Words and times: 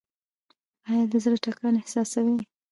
ایا 0.87 1.03
د 1.11 1.13
زړه 1.23 1.37
ټکان 1.43 1.73
احساسوئ؟ 1.77 2.35